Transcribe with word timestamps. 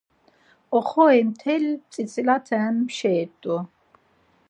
Oxori 0.77 1.21
mteli 1.29 1.71
tzitzilate 1.89 2.57
pşeri 2.87 3.25
t̆u. 3.41 3.55